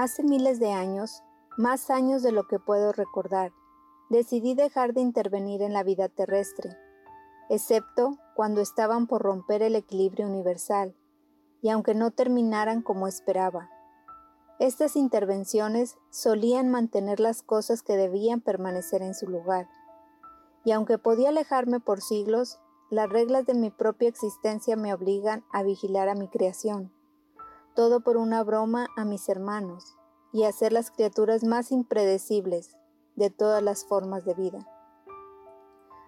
[0.00, 1.24] Hace miles de años,
[1.56, 3.50] más años de lo que puedo recordar,
[4.10, 6.70] decidí dejar de intervenir en la vida terrestre,
[7.50, 10.94] excepto cuando estaban por romper el equilibrio universal,
[11.62, 13.70] y aunque no terminaran como esperaba.
[14.60, 19.68] Estas intervenciones solían mantener las cosas que debían permanecer en su lugar,
[20.64, 25.64] y aunque podía alejarme por siglos, las reglas de mi propia existencia me obligan a
[25.64, 26.92] vigilar a mi creación,
[27.78, 29.94] todo por una broma a mis hermanos,
[30.32, 32.76] y a ser las criaturas más impredecibles
[33.14, 34.66] de todas las formas de vida.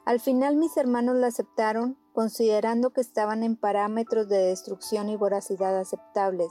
[0.05, 5.79] Al final mis hermanos la aceptaron considerando que estaban en parámetros de destrucción y voracidad
[5.79, 6.51] aceptables.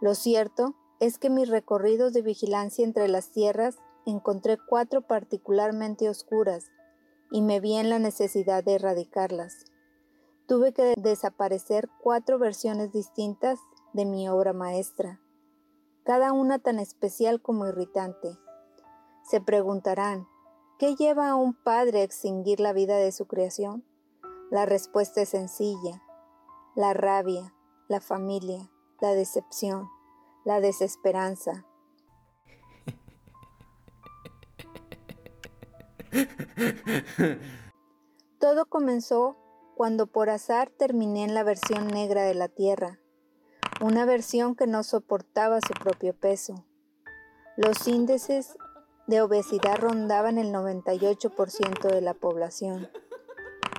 [0.00, 6.70] Lo cierto es que mis recorridos de vigilancia entre las tierras encontré cuatro particularmente oscuras
[7.32, 9.64] y me vi en la necesidad de erradicarlas.
[10.46, 13.58] Tuve que desaparecer cuatro versiones distintas
[13.92, 15.20] de mi obra maestra,
[16.04, 18.38] cada una tan especial como irritante.
[19.24, 20.26] Se preguntarán,
[20.78, 23.84] ¿qué lleva a un padre a extinguir la vida de su creación?
[24.50, 26.02] La respuesta es sencilla.
[26.74, 27.54] La rabia,
[27.88, 28.70] la familia,
[29.00, 29.88] la decepción,
[30.44, 31.66] la desesperanza.
[38.38, 39.36] Todo comenzó
[39.76, 42.98] cuando por azar terminé en la versión negra de la Tierra,
[43.82, 46.64] una versión que no soportaba su propio peso.
[47.56, 48.56] Los índices
[49.08, 52.88] de obesidad rondaban el 98% de la población.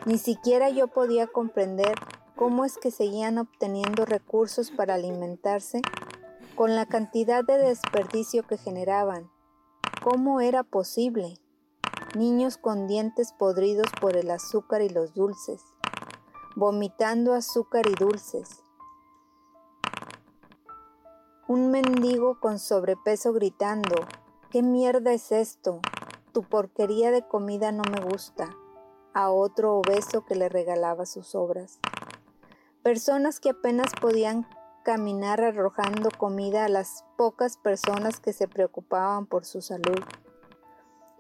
[0.05, 1.95] Ni siquiera yo podía comprender
[2.35, 5.81] cómo es que seguían obteniendo recursos para alimentarse
[6.55, 9.31] con la cantidad de desperdicio que generaban.
[10.03, 11.39] ¿Cómo era posible?
[12.13, 15.61] Niños con dientes podridos por el azúcar y los dulces,
[16.57, 18.63] vomitando azúcar y dulces,
[21.53, 23.93] un mendigo con sobrepeso gritando,
[24.49, 25.81] ¿qué mierda es esto?
[26.31, 28.49] Tu porquería de comida no me gusta.
[29.13, 31.77] A otro obeso que le regalaba sus obras.
[32.81, 34.47] Personas que apenas podían
[34.83, 40.01] caminar arrojando comida a las pocas personas que se preocupaban por su salud.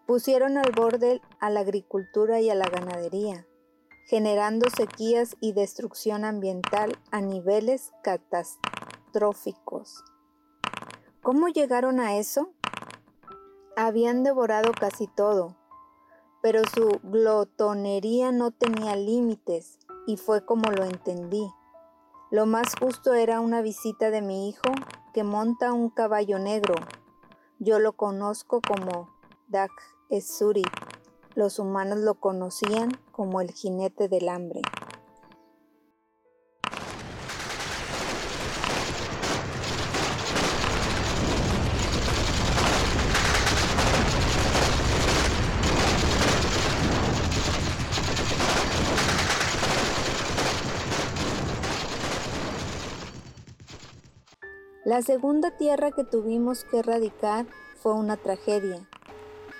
[0.07, 3.45] Pusieron al borde a la agricultura y a la ganadería,
[4.07, 10.03] generando sequías y destrucción ambiental a niveles catastróficos.
[11.23, 12.49] ¿Cómo llegaron a eso?
[13.77, 15.55] Habían devorado casi todo,
[16.41, 21.49] pero su glotonería no tenía límites y fue como lo entendí.
[22.29, 24.67] Lo más justo era una visita de mi hijo
[25.13, 26.75] que monta un caballo negro.
[27.57, 29.09] Yo lo conozco como
[29.47, 29.71] Dak
[30.09, 30.65] Esuri.
[31.35, 34.61] Los humanos lo conocían como el jinete del hambre.
[54.93, 57.47] La segunda tierra que tuvimos que erradicar
[57.81, 58.87] fue una tragedia.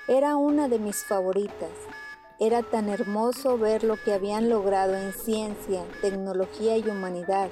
[0.07, 1.71] Era una de mis favoritas.
[2.39, 7.49] Era tan hermoso ver lo que habían logrado en ciencia, tecnología y humanidad.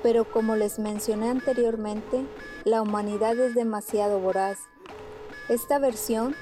[0.00, 2.24] Pero como les mencioné anteriormente,
[2.62, 4.60] la humanidad es demasiado voraz.
[5.48, 6.36] Esta versión,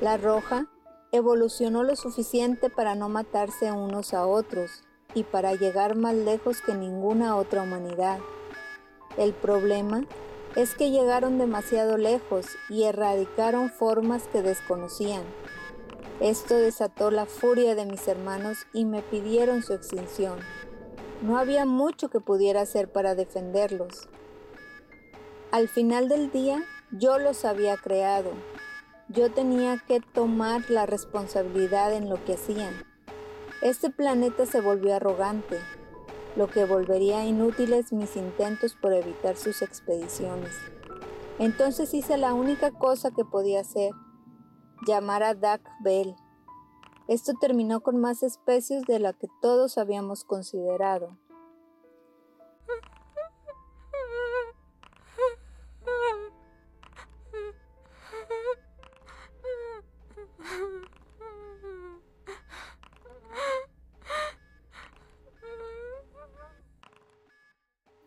[0.00, 0.68] la roja,
[1.10, 4.84] evolucionó lo suficiente para no matarse unos a otros
[5.14, 8.20] y para llegar más lejos que ninguna otra humanidad.
[9.20, 10.06] El problema
[10.56, 15.24] es que llegaron demasiado lejos y erradicaron formas que desconocían.
[16.20, 20.38] Esto desató la furia de mis hermanos y me pidieron su extinción.
[21.20, 24.08] No había mucho que pudiera hacer para defenderlos.
[25.50, 28.30] Al final del día, yo los había creado.
[29.08, 32.72] Yo tenía que tomar la responsabilidad en lo que hacían.
[33.60, 35.58] Este planeta se volvió arrogante,
[36.36, 40.54] lo que volvería inútiles mis intentos por evitar sus expediciones.
[41.38, 43.92] Entonces hice la única cosa que podía hacer,
[44.86, 46.14] llamar a Duck Bell.
[47.08, 51.16] Esto terminó con más especies de la que todos habíamos considerado.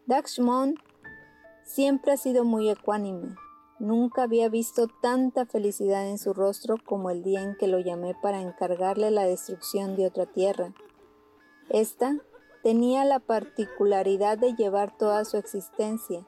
[0.06, 0.76] Daxmon
[1.64, 3.38] siempre ha sido muy ecuánime.
[3.80, 8.14] Nunca había visto tanta felicidad en su rostro como el día en que lo llamé
[8.22, 10.74] para encargarle la destrucción de otra tierra.
[11.70, 12.18] Esta
[12.64, 16.26] tenía la particularidad de llevar toda su existencia,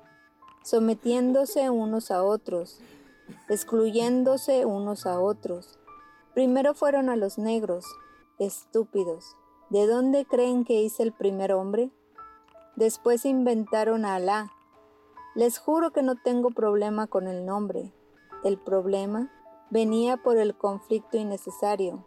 [0.63, 2.79] sometiéndose unos a otros,
[3.49, 5.79] excluyéndose unos a otros.
[6.33, 7.85] Primero fueron a los negros,
[8.39, 9.35] estúpidos.
[9.69, 11.91] ¿De dónde creen que hice el primer hombre?
[12.75, 14.51] Después inventaron a Alá.
[15.33, 17.93] Les juro que no tengo problema con el nombre.
[18.43, 19.31] El problema
[19.69, 22.05] venía por el conflicto innecesario.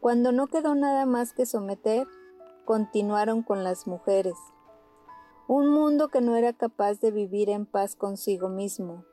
[0.00, 2.06] Cuando no quedó nada más que someter,
[2.66, 4.36] continuaron con las mujeres.
[5.48, 9.04] Un mundo que no era capaz de vivir en paz consigo mismo.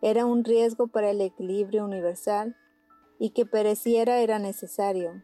[0.00, 2.56] Era un riesgo para el equilibrio universal
[3.18, 5.22] y que pereciera era necesario.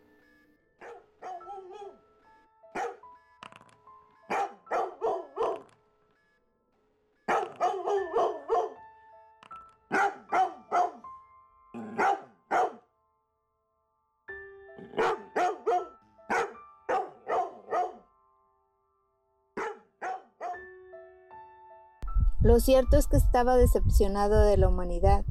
[22.47, 25.25] Lo cierto es que estaba decepcionado de la humanidad.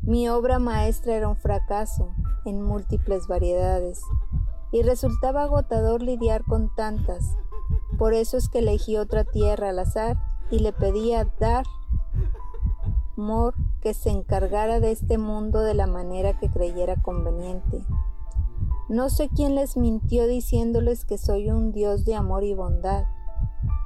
[0.00, 2.14] Mi obra maestra era un fracaso
[2.46, 4.00] en múltiples variedades
[4.72, 7.36] y resultaba agotador lidiar con tantas.
[7.98, 10.16] Por eso es que elegí otra tierra al azar
[10.50, 11.66] y le pedí a Dar
[13.14, 13.52] Mor
[13.82, 17.84] que se encargara de este mundo de la manera que creyera conveniente.
[18.88, 23.04] No sé quién les mintió diciéndoles que soy un Dios de amor y bondad.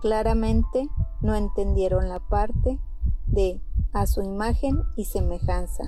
[0.00, 0.88] Claramente
[1.22, 2.78] no entendieron la parte
[3.26, 3.60] de
[3.92, 5.84] a su imagen y semejanza.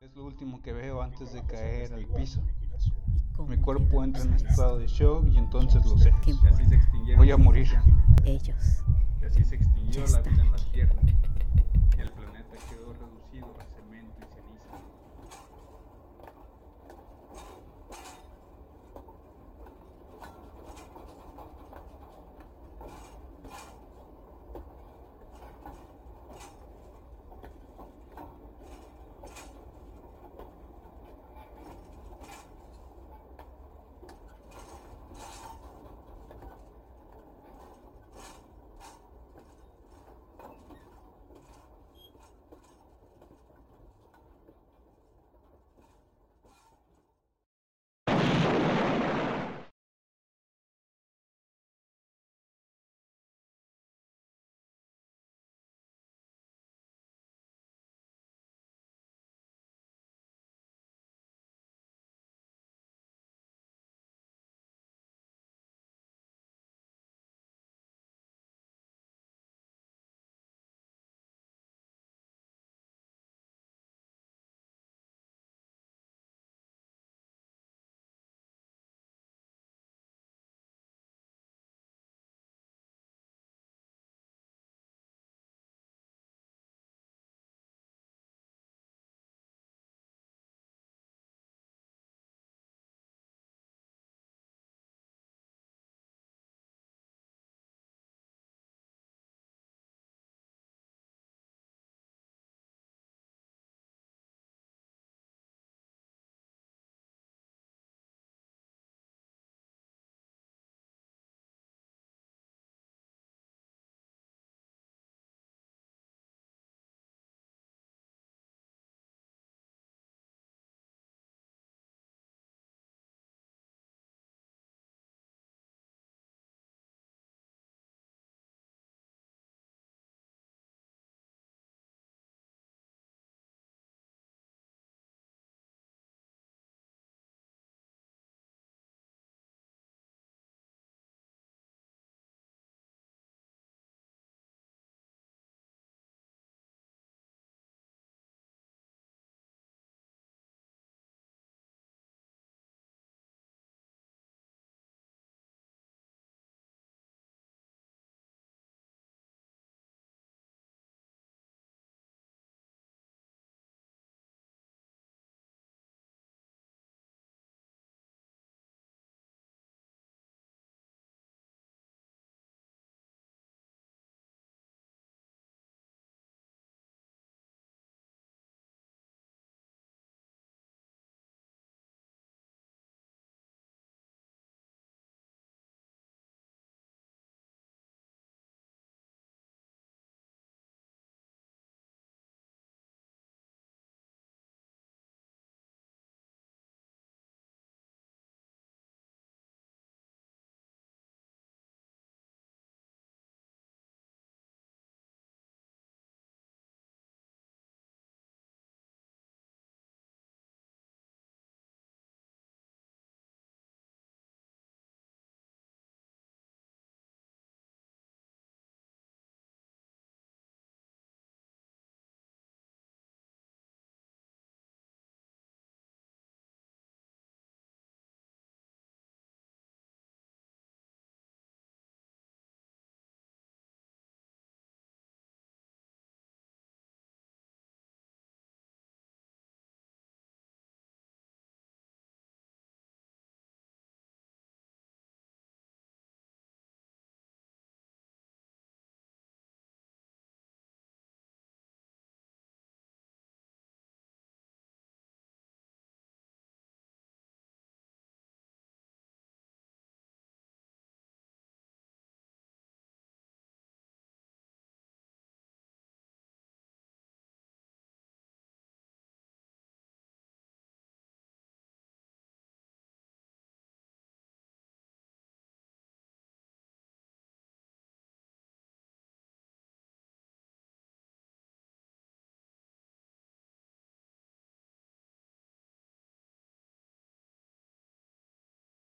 [0.00, 2.42] Es lo último que veo antes de caer al piso.
[3.48, 6.12] Mi cuerpo entra en estado de shock y entonces lo sé.
[7.16, 7.68] Voy a morir.
[8.24, 8.82] Ellos.
[9.20, 10.58] Y así se extinguió la vida en la